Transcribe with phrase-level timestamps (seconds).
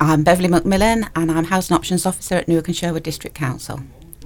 [0.00, 3.80] I'm Beverly McMillan and I'm Housing Options Officer at Newark and Sherwood District Council.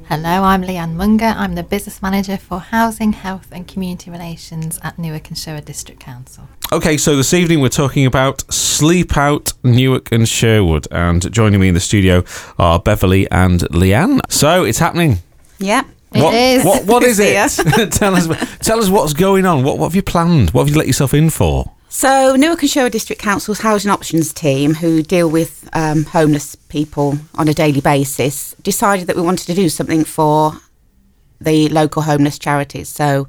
[0.06, 1.33] Hello, I'm Leanne Munger.
[1.34, 5.98] I'm the Business Manager for Housing, Health and Community Relations at Newark and Sherwood District
[5.98, 6.46] Council.
[6.72, 11.69] Okay, so this evening we're talking about Sleep Out Newark and Sherwood, and joining me
[11.69, 12.23] in the studio
[12.59, 14.21] are Beverly and Leanne.
[14.29, 15.21] So it's happening.
[15.59, 15.85] Yeah.
[16.12, 16.65] It what, is.
[16.66, 17.34] What, what is it?
[17.93, 18.59] tell us.
[18.59, 19.65] Tell us what's going on.
[19.65, 20.51] What, what have you planned?
[20.51, 21.73] What have you let yourself in for?
[21.95, 27.19] So, Newark and Sherwood District Council's Housing Options team, who deal with um, homeless people
[27.34, 30.55] on a daily basis, decided that we wanted to do something for
[31.39, 32.89] the local homeless charities.
[32.89, 33.29] So,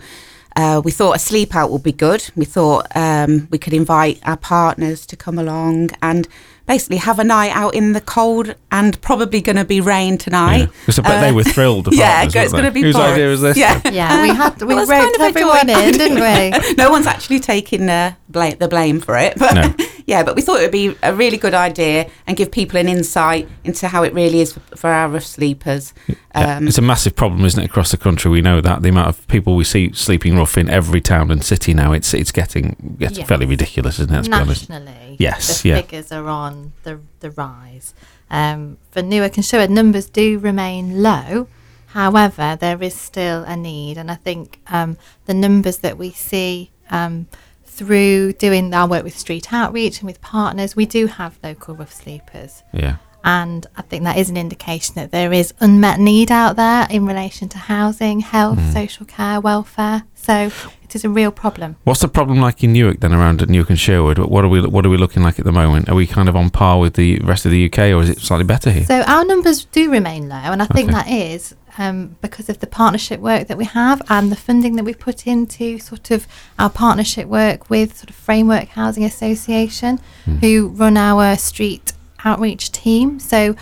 [0.55, 2.31] uh, we thought a sleep out would be good.
[2.37, 6.25] We thought um, we could invite our partners to come along and
[6.65, 10.69] basically have a night out in the cold and probably going to be rain tonight.
[10.81, 11.85] Because I bet they were thrilled.
[11.85, 13.57] the Uh, yeah, partners, it's going to be Whose idea was this?
[13.57, 16.19] Yeah, Yeah, we had we Well, it's roped kind of a everyone in, didn't
[16.63, 16.73] we?
[16.83, 19.85] no one's actually taking uh, bla- the blame for it, but No.
[20.05, 22.87] yeah, but we thought it would be a really good idea and give people an
[22.87, 25.93] insight into how it really is for, for our rough sleepers.
[26.07, 26.15] Yeah,
[26.57, 28.31] Um, it's a massive problem, isn't it, across the country?
[28.31, 31.43] We know that the amount of people we see sleeping rough in every town and
[31.43, 33.27] city now, it's it's getting getting Yes.
[33.27, 34.15] fairly ridiculous, isn't it?
[34.15, 34.69] Let's
[35.19, 35.81] Yes, the yeah.
[35.81, 37.93] figures are on the the rise.
[38.29, 41.47] Um, for Newark and Sherwood, numbers do remain low.
[41.87, 46.71] However, there is still a need, and I think um, the numbers that we see
[46.89, 47.27] um,
[47.65, 51.93] through doing our work with street outreach and with partners, we do have local rough
[51.93, 52.63] sleepers.
[52.71, 52.97] Yeah.
[53.23, 57.05] And I think that is an indication that there is unmet need out there in
[57.05, 58.71] relation to housing, health, Hmm.
[58.71, 60.03] social care, welfare.
[60.15, 60.51] So
[60.83, 61.75] it is a real problem.
[61.83, 64.17] What's the problem like in Newark then around at Newark and Sherwood?
[64.19, 65.89] What are we what are we looking like at the moment?
[65.89, 68.19] Are we kind of on par with the rest of the UK or is it
[68.19, 68.85] slightly better here?
[68.85, 70.97] So our numbers do remain low, and I think Okay.
[70.97, 74.83] that is um, because of the partnership work that we have and the funding that
[74.85, 76.27] we put into sort of
[76.59, 79.99] our partnership work with sort of Framework Housing Association,
[80.41, 81.92] who run our street
[82.23, 83.19] outreach team.
[83.19, 83.55] So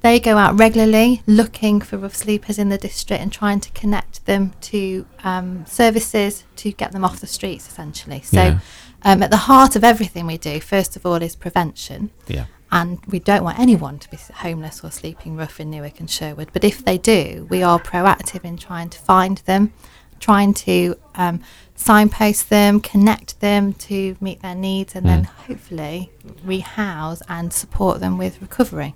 [0.00, 4.24] they go out regularly looking for rough sleepers in the district and trying to connect
[4.26, 8.22] them to um, services to get them off the streets, essentially.
[8.22, 8.42] So.
[8.42, 8.58] Yeah.
[9.02, 12.46] Um, at the heart of everything we do, first of all, is prevention yeah.
[12.72, 16.50] and we don't want anyone to be homeless or sleeping rough in Newark and Sherwood.
[16.52, 19.72] But if they do, we are proactive in trying to find them,
[20.20, 21.40] trying to um,
[21.76, 26.10] signpost them, connect them to meet their needs, and then hopefully
[26.44, 28.94] rehouse and support them with recovery.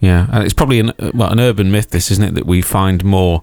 [0.00, 2.60] Yeah, and it's probably an uh, well an urban myth, this isn't it, that we
[2.60, 3.42] find more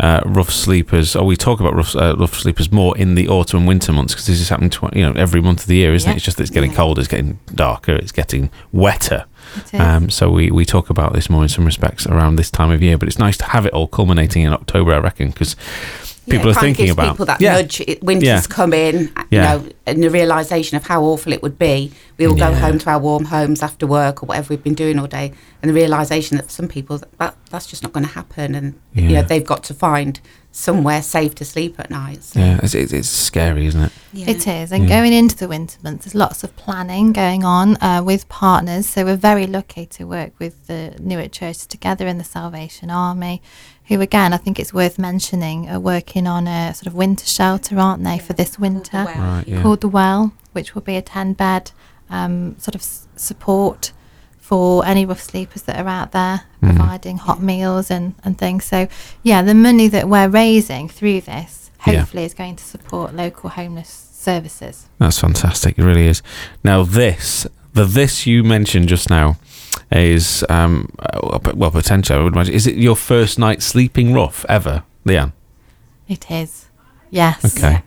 [0.00, 3.60] uh, rough sleepers, or we talk about rough, uh, rough sleepers more in the autumn
[3.60, 5.92] and winter months because this is happening, tw- you know, every month of the year,
[5.94, 6.14] isn't Yeah.
[6.14, 6.16] it?
[6.16, 6.76] It's just that it's getting Yeah.
[6.76, 9.26] colder, it's getting darker, it's getting wetter.
[9.72, 12.82] Um, so we, we talk about this more in some respects around this time of
[12.82, 15.56] year, but it's nice to have it all culminating in October, I reckon, because
[16.28, 17.82] people yeah, are thinking gives about people that yeah, nudge.
[18.02, 18.42] Winter's Yeah.
[18.48, 21.92] come in, you know, and the realization of how awful it would be.
[22.18, 24.98] We all go home to our warm homes after work or whatever we've been doing
[24.98, 25.32] all day,
[25.62, 28.78] and the realization that for some people that that's just not going to happen, and
[28.94, 30.20] you know they've got to find
[30.58, 32.22] somewhere safe to sleep at night.
[32.24, 33.92] So, yeah, it's, it's, it's scary, isn't it?
[34.12, 34.30] yeah.
[34.30, 34.88] It is, and Yeah.
[35.00, 38.86] going into the winter months, there's lots of planning going on uh, with partners.
[38.88, 43.40] So we're very lucky to work with the Newark Church Together and the Salvation Army,
[43.86, 47.78] who again I think it's worth mentioning are working on a sort of winter shelter,
[47.78, 49.62] aren't they, for this winter Well, Right, yeah.
[49.62, 51.70] called the Well, which will be a ten bed
[52.10, 53.92] um, sort of s- support
[54.48, 56.76] for any rough sleepers that are out there, Mhm.
[56.76, 58.64] providing hot meals and, and things.
[58.64, 58.88] So
[59.22, 61.98] yeah, the money that we're raising through this Yeah.
[62.00, 64.86] hopefully is going to support local homeless services.
[64.98, 65.78] That's fantastic.
[65.78, 66.22] It really is.
[66.64, 69.36] Now, this, the this you mentioned just now,
[69.92, 72.54] is um, uh, well, potentially, I would imagine.
[72.54, 75.32] Is it your first night sleeping rough ever, Leanne?
[76.08, 76.66] It is.
[77.10, 77.44] Yes.
[77.58, 77.82] Okay.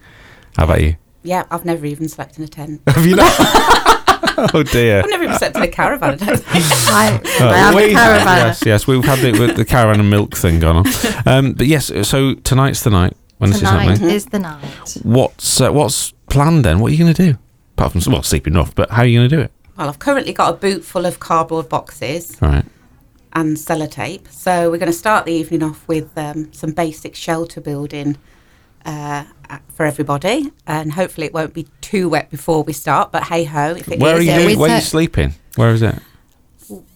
[0.58, 0.96] How about you?
[1.24, 2.82] yeah, I've never even slept in a tent.
[2.88, 3.32] Have you not?
[4.54, 5.00] oh dear.
[5.04, 6.14] I've never even slept in a caravan.
[6.14, 6.66] I don't think.
[6.88, 8.38] I, Oh, I am we- a caravan.
[8.48, 8.88] Yes, yes.
[8.88, 10.86] We've had the, with the caravan and milk thing going on.
[11.26, 14.98] Um, but yes, so tonight's the night when this is Tonight is the night.
[15.04, 16.80] What's uh, what's planned then?
[16.80, 17.38] What are you going to do?
[17.78, 19.52] Apart from well, sleeping off, but how are you going to do it?
[19.78, 22.66] Well, I've currently got a boot full of cardboard boxes All right.
[23.34, 24.28] and sellotape.
[24.32, 28.18] So we're going to start the evening off with um, some basic shelter building
[28.86, 29.26] uh,
[29.74, 33.12] for everybody, and hopefully it won't be too wet before we start.
[33.12, 34.28] But hey ho, if it is, Where are you?
[34.32, 35.36] yeah, doing, we where are you sleeping?
[35.56, 35.96] Where is it?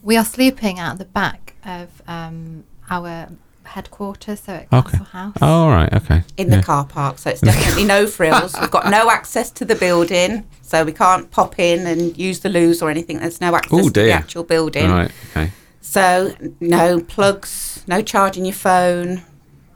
[0.02, 3.28] We are sleeping at the back of um, our
[3.64, 4.98] headquarters, so at Okay.
[4.98, 5.36] House.
[5.42, 5.92] Oh, all right.
[5.92, 6.22] Okay.
[6.36, 8.54] in the car park, so it's definitely no frills.
[8.60, 12.48] We've got no access to the building, so we can't pop in and use the
[12.48, 13.18] loos or anything.
[13.18, 14.88] There's no access Oh, to the actual building.
[14.90, 15.10] Right.
[15.30, 15.50] Okay.
[15.82, 19.22] So no plugs, no charging your phone,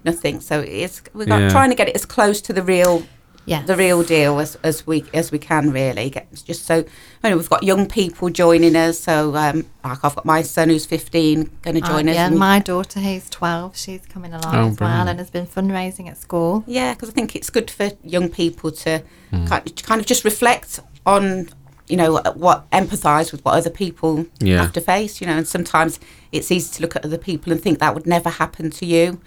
[0.04, 0.40] nothing.
[0.40, 1.50] So it's we're Yeah.
[1.50, 3.04] trying to get it as close to the real
[3.46, 3.66] Yes.
[3.66, 6.84] the real deal as, as we as we can really get just so
[7.24, 10.68] I know we've got young people joining us so um like I've got my son
[10.68, 14.34] who's 15 going to join Uh, us yeah, and- my daughter who's 12, she's coming
[14.34, 16.64] along Oh, as well and has been fundraising at school.
[16.66, 19.02] Yeah, because I think it's good for young people to
[19.32, 21.48] kind, of, kind of just reflect on,
[21.88, 24.58] you know, what empathise with what other people Yeah.
[24.60, 25.20] have to face.
[25.20, 25.98] You know, and sometimes
[26.30, 29.18] it's easy to look at other people and think that would never happen to you,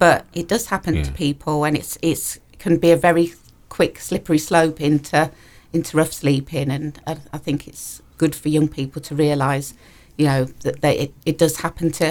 [0.00, 1.04] but it does happen Yeah.
[1.04, 3.32] to people, and it's it's can be a very
[3.68, 5.30] quick slippery slope into
[5.72, 9.74] into rough sleeping, and I, I think it's good for young people to realise,
[10.18, 12.06] you know, that they, it it does happen to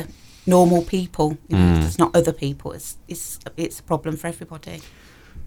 [0.46, 1.38] normal people.
[1.50, 1.86] You know, mm.
[1.86, 2.72] It's not other people.
[2.72, 4.82] It's it's it's a problem for everybody.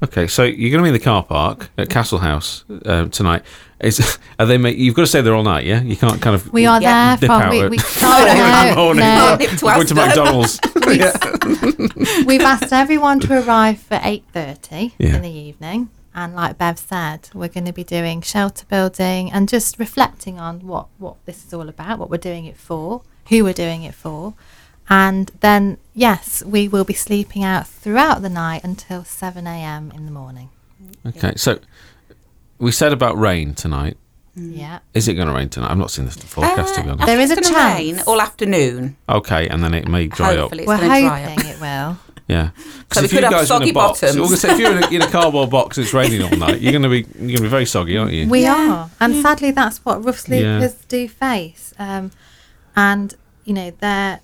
[0.03, 3.43] Okay, so you're going to be in the car park at Castle House uh, tonight.
[3.81, 4.59] Is are they?
[4.59, 5.65] Make, you've got to stay there all night.
[5.65, 6.53] Yeah, you can't kind of.
[6.53, 7.17] We are Yeah.
[7.17, 9.05] there Dip from out we, at we four in the no, morning.
[9.05, 9.37] no.
[9.39, 10.07] Nip to Going to Asda.
[10.77, 12.27] McDonald's.
[12.27, 15.17] We've asked everyone to arrive for 8.30 Yeah.
[15.17, 15.91] in the evening.
[16.15, 20.67] And like Bev said, we're going to be doing shelter building and just reflecting on
[20.67, 23.95] what, what this is all about, what we're doing it for, who we're doing it
[23.95, 24.35] for.
[24.91, 29.93] And then, yes, we will be sleeping out throughout the night until 7 a.m.
[29.95, 30.51] in the morning.
[31.07, 31.59] Okay, so
[32.59, 33.97] we said about rain tonight.
[34.35, 34.79] Yeah.
[34.95, 35.71] Is it going to rain tonight?
[35.71, 37.07] I've not seen the forecast to be Uh, honest.
[37.07, 37.79] There is a it's chance.
[37.79, 38.97] rain all afternoon.
[39.09, 40.71] Okay, and then it may dry Hopefully, up.
[40.75, 41.31] it's we're going dry up.
[41.31, 41.99] hoping it will.
[42.29, 42.51] Yeah.
[42.89, 44.31] 'Cause So we if you could have guys are in a soggy box, bottoms.
[44.31, 46.61] we're say if you're in a, in a cardboard box, it's raining all night.
[46.63, 48.29] You're going to be you're going to be very soggy, aren't you?
[48.29, 48.73] We Yeah.
[48.73, 50.61] are, and sadly, that's what rough Yeah.
[50.61, 51.75] sleepers do face.
[51.81, 52.13] Um,
[52.77, 53.15] and
[53.45, 54.21] you know, there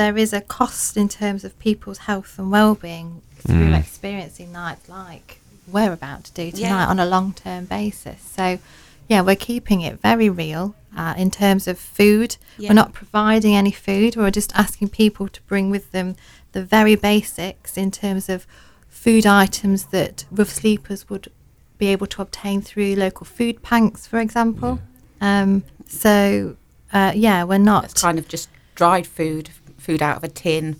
[0.00, 3.78] there is a cost in terms of people's health and well-being through Mm.
[3.78, 5.40] experiencing nights like
[5.74, 6.86] we're about to do tonight Yeah.
[6.92, 8.20] on a long-term basis.
[8.36, 8.58] So,
[9.10, 12.30] yeah, we're keeping it very real uh, in terms of food.
[12.58, 12.70] Yeah.
[12.70, 14.16] We're not providing any food.
[14.16, 16.16] We're just asking people to bring with them
[16.52, 18.46] the very basics in terms of
[18.88, 21.28] food items that rough sleepers would
[21.78, 24.80] be able to obtain through local food banks, for example.
[25.20, 26.56] Um, so,
[26.92, 27.84] uh, yeah, we're not.
[27.84, 29.50] It's kind of just dried food,
[29.80, 30.76] food out of a tin.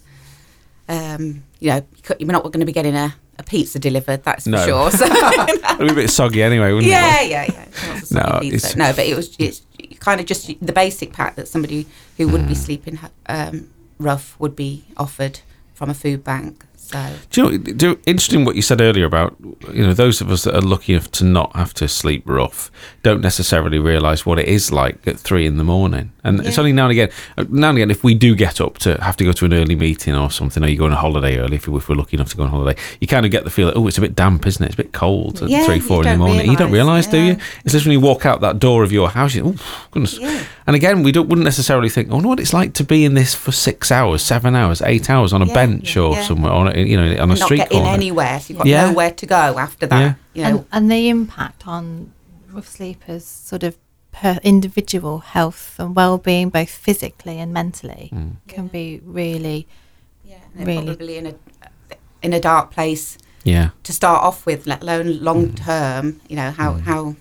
[0.88, 1.86] Um, you know,
[2.18, 4.90] you're not going to be getting a, a pizza delivered, that's for sure.
[4.90, 7.30] So, It'd be a bit soggy anyway, wouldn't yeah, it?
[7.30, 7.96] yeah, yeah.
[7.96, 8.78] It's No, not a soggy it's- pizza.
[8.78, 9.62] no, but it was it's
[10.00, 11.86] kind of just the basic pack that somebody
[12.16, 12.48] who would Mm.
[12.48, 13.68] be sleeping um,
[13.98, 15.40] rough would be offered
[15.74, 16.64] from a food bank.
[16.76, 19.36] So Do you know, do, interesting what you said earlier about
[19.72, 22.68] you know those of us that are lucky enough to not have to sleep rough
[23.04, 26.72] don't necessarily realise what it is like at three in the morning, and it's only
[26.72, 27.10] now and again.
[27.38, 29.54] uh, Now and again, if we do get up to have to go to an
[29.54, 31.94] early meeting or something, or you go on a holiday early, if, we- if we're
[31.96, 33.98] lucky enough to go on holiday, you kind of get the feel that oh, it's
[33.98, 34.66] a bit damp, isn't it?
[34.66, 36.50] It's a bit cold at Yeah, three, four in the don't morning.
[36.50, 37.36] you don't realise, realise, do you?
[37.64, 39.34] It's literally when you walk out that door of your house.
[39.34, 40.18] You, oh goodness.
[40.18, 40.42] Yeah.
[40.66, 43.04] And again, we don't wouldn't necessarily think, oh, I wonder what it's like to be
[43.04, 46.12] in this for six hours, seven hours, eight hours on a Yeah, bench yeah, or
[46.14, 46.22] yeah.
[46.24, 47.88] somewhere on a, you know on a not street get corner.
[47.90, 48.90] anywhere, so you've got Yeah.
[48.90, 50.00] nowhere to go after that.
[50.00, 50.14] Yeah.
[50.32, 52.12] You know, and, and the impact on
[52.52, 53.76] rough sleepers sort of
[54.12, 58.36] per individual health and well-being both physically and mentally Mm.
[58.48, 59.66] can be really
[60.24, 61.34] yeah, they're really- probably in a
[62.22, 63.70] in a dark place Yeah.
[63.84, 66.20] to start off with, let alone long term.
[66.28, 67.16] You know how how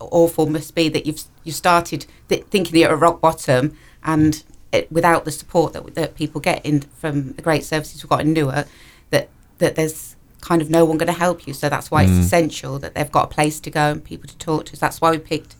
[0.00, 3.74] awful must be that you've you started th- thinking you're at rock bottom
[4.04, 8.10] and it, without the support that that people get in from the great services we've
[8.10, 8.66] got in Newark,
[9.10, 11.54] that that there's kind of no one going to help you.
[11.54, 12.08] So that's why Mm.
[12.18, 14.76] it's essential that they've got a place to go and people to talk to.
[14.76, 15.56] So that's why we picked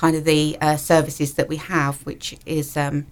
[0.00, 3.06] kind of the uh, services that we have, which is um,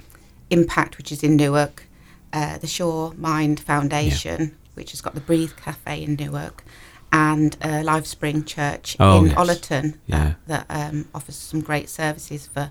[0.50, 1.84] Impact, which is in Newark,
[2.32, 6.64] uh, the Shaw Mind Foundation, which has got the Breathe Cafe in Newark,
[7.12, 9.34] and uh, Live Spring Church Oh, in yes.
[9.38, 10.34] Ollerton Yeah.
[10.46, 12.70] that, that um, offers some great services for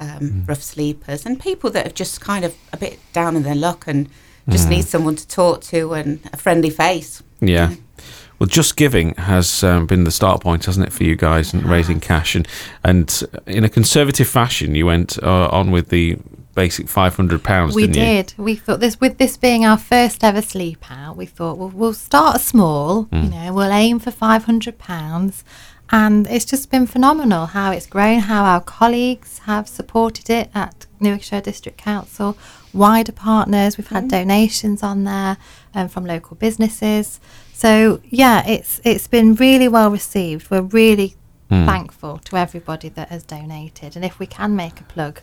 [0.00, 0.48] um, Mm.
[0.48, 3.84] rough sleepers and people that are just kind of a bit down in their luck
[3.86, 4.08] and
[4.48, 4.70] just Mm.
[4.70, 7.22] need someone to talk to and a friendly face.
[7.40, 7.74] Yeah.
[8.40, 11.62] Well, Just Giving has um, been the start point, hasn't it, for you guys and
[11.64, 12.48] raising cash and
[12.82, 16.16] and in a conservative fashion, you went uh, on with the
[16.54, 17.74] basic five hundred pounds.
[17.76, 18.44] we didn't you?
[18.44, 21.92] we thought this with this being our first ever sleep out we thought well we'll
[21.94, 23.30] start small you Mm.
[23.30, 25.44] know we'll aim for 500 pounds
[25.92, 30.86] and it's just been phenomenal how it's grown how our colleagues have supported it at
[31.00, 32.36] Newarkshire District Council
[32.72, 35.36] wider partners we've had donations on there
[35.72, 37.20] um, from local businesses
[37.60, 41.10] so yeah it's it's been really well received we're really
[41.50, 41.66] Mm.
[41.66, 45.14] thankful to everybody that has donated and if we can make a plug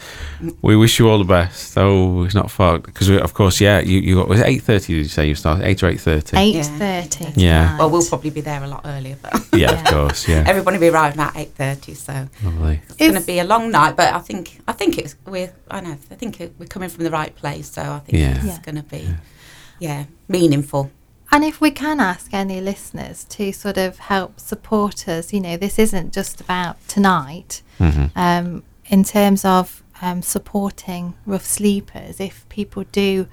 [0.62, 1.78] We wish you all the best.
[1.78, 3.80] Oh, it's not far because of course, yeah.
[3.80, 4.94] You you got was eight thirty?
[4.94, 6.36] Did you say you started eight or eight thirty?
[6.38, 7.28] Eight thirty.
[7.42, 7.78] Yeah.
[7.78, 10.28] Well, we'll probably be there a lot earlier, but Yeah, of course.
[10.28, 11.94] Yeah, everybody will be arriving at eight thirty.
[11.94, 12.82] So lovely.
[12.90, 15.80] it's going to be a long night, but I think I think it's we're I
[15.80, 17.70] know I think it, we're coming from the right place.
[17.72, 18.36] So I think Yeah.
[18.36, 18.60] it's Yeah.
[18.68, 19.08] going to be
[19.80, 20.92] yeah meaningful.
[21.36, 25.58] And if we can ask any listeners to sort of help support us, you know,
[25.58, 27.62] this isn't just about tonight.
[27.78, 33.28] hmm Um, in terms of um, supporting rough sleepers, if people do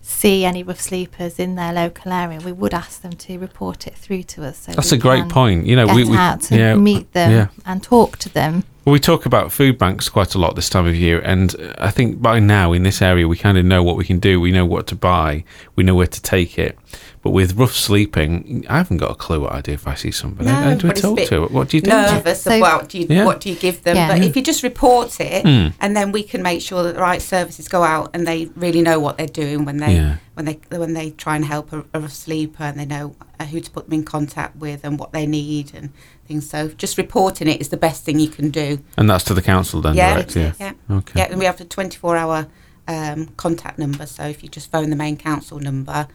[0.00, 3.94] see any rough sleepers in their local area, we would ask them to report it
[3.94, 4.58] through to us.
[4.60, 5.66] So That's a great point.
[5.66, 8.64] You know, we, we out to yeah, meet them Yeah, and talk to them.
[8.84, 11.74] Well, we talk about food banks quite a lot this time of year, and uh,
[11.78, 14.40] I think by now in this area we kind of know what we can do.
[14.40, 15.44] We know what to buy.
[15.74, 16.78] We know where to take it.
[17.24, 20.10] But with rough sleeping, I haven't got a clue what I do if I see
[20.10, 20.44] somebody.
[20.50, 21.40] No, How do we but it's a talk bit to?
[21.46, 21.88] What do you do?
[21.90, 23.24] nervous So- about do you, Yeah.
[23.24, 23.96] what do you give them.
[23.96, 24.08] Yeah.
[24.08, 25.72] But if you just report it, Mm.
[25.80, 28.82] and then we can make sure that the right services go out and they really
[28.82, 30.16] know what they're doing when they Yeah.
[30.34, 33.46] when they when they try and help a, a rough sleeper and they know uh,
[33.46, 35.88] who to put them in contact with and what they need and
[36.28, 36.50] things.
[36.50, 38.80] So just reporting it is the best thing you can do.
[38.98, 40.36] And that's to the council then, yeah, direct?
[40.36, 40.52] Yeah.
[40.60, 41.20] yeah, Okay.
[41.20, 41.28] yeah.
[41.30, 42.48] And we have a 24 hour
[42.86, 44.04] um, contact number.
[44.04, 46.06] So if you just phone the main council number.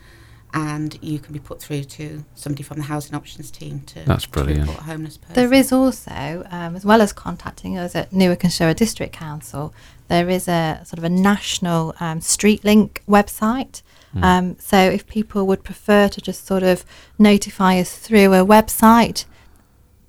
[0.53, 4.23] And you can be put through to somebody from the housing options team to, That's
[4.23, 4.61] to brilliant.
[4.61, 5.35] report a homeless person.
[5.35, 9.73] There is also, um, as well as contacting us at Newark and Sherwood District Council,
[10.07, 13.83] there is a sort of a national um, street link website.
[14.13, 14.23] Hmm.
[14.23, 16.83] Um, so if people would prefer to just sort of
[17.19, 19.25] notify us through a website,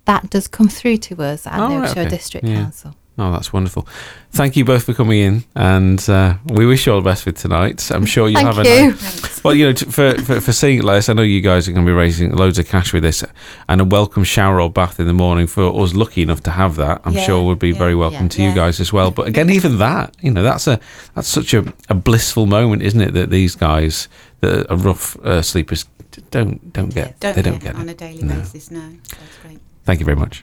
[0.07, 2.17] that does come through to us at Oh, Newark right, Sherwood okay.
[2.17, 2.63] District Yeah.
[2.63, 2.95] Council.
[3.23, 3.87] Oh, that's wonderful.
[4.31, 7.33] Thank you both for coming in, and uh, we wish you all the best for
[7.33, 7.91] tonight.
[7.91, 8.91] I'm sure you'll Thank have a you.
[8.93, 9.45] nice- Thanks.
[9.45, 11.69] Well, you know, t- for, for for seeing it like this, I know you guys
[11.69, 13.23] are going to be raising loads of cash with this,
[13.69, 16.77] and a welcome shower or bath in the morning for us lucky enough to have
[16.77, 17.03] that.
[17.05, 19.11] I'm Yeah, sure would be yeah, very welcome yeah, to you guys as well.
[19.11, 20.81] But again, even that, you know, that's a
[21.15, 23.13] that's such a, a blissful moment, isn't it?
[23.13, 24.09] That these guys
[24.41, 25.85] that are rough uh, sleepers
[26.31, 28.37] don't don't get don't they don't get on a daily No.
[28.37, 28.71] basis.
[28.71, 29.59] No, it's great.
[29.85, 30.43] Thank you very much.